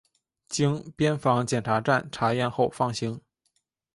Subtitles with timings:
[0.49, 3.21] 经边防检查站查验后放行。